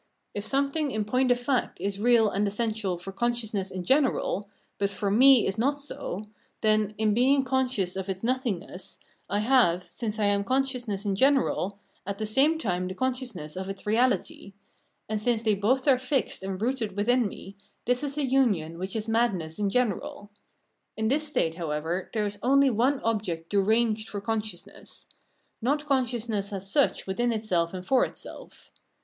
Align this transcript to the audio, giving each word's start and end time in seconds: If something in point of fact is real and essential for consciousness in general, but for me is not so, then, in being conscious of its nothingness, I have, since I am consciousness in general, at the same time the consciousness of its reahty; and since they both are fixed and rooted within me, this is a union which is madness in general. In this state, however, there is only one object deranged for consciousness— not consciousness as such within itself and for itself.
If 0.33 0.43
something 0.47 0.89
in 0.89 1.05
point 1.05 1.29
of 1.29 1.39
fact 1.39 1.79
is 1.79 1.99
real 1.99 2.27
and 2.27 2.47
essential 2.47 2.97
for 2.97 3.11
consciousness 3.11 3.69
in 3.69 3.83
general, 3.83 4.49
but 4.79 4.89
for 4.89 5.11
me 5.11 5.45
is 5.45 5.59
not 5.59 5.79
so, 5.79 6.25
then, 6.61 6.95
in 6.97 7.13
being 7.13 7.43
conscious 7.43 7.95
of 7.95 8.09
its 8.09 8.23
nothingness, 8.23 8.97
I 9.29 9.41
have, 9.41 9.87
since 9.91 10.17
I 10.17 10.25
am 10.25 10.43
consciousness 10.43 11.05
in 11.05 11.15
general, 11.15 11.77
at 12.03 12.17
the 12.17 12.25
same 12.25 12.57
time 12.57 12.87
the 12.87 12.95
consciousness 12.95 13.55
of 13.55 13.69
its 13.69 13.83
reahty; 13.83 14.53
and 15.07 15.21
since 15.21 15.43
they 15.43 15.53
both 15.53 15.87
are 15.87 15.99
fixed 15.99 16.41
and 16.41 16.59
rooted 16.59 16.97
within 16.97 17.27
me, 17.27 17.55
this 17.85 18.03
is 18.03 18.17
a 18.17 18.25
union 18.25 18.79
which 18.79 18.95
is 18.95 19.07
madness 19.07 19.59
in 19.59 19.69
general. 19.69 20.31
In 20.97 21.09
this 21.09 21.27
state, 21.27 21.57
however, 21.57 22.09
there 22.11 22.25
is 22.25 22.39
only 22.41 22.71
one 22.71 23.01
object 23.01 23.51
deranged 23.51 24.09
for 24.09 24.19
consciousness— 24.19 25.05
not 25.61 25.85
consciousness 25.85 26.51
as 26.51 26.67
such 26.71 27.05
within 27.05 27.31
itself 27.31 27.71
and 27.71 27.85
for 27.85 28.03
itself. 28.03 28.71